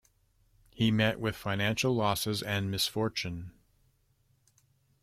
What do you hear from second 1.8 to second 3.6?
losses and misfortune.